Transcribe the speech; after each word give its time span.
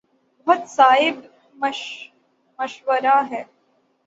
بہت 0.47 0.61
صائب 0.69 1.15
مشورہ 2.59 3.17
ہے۔ 3.31 3.43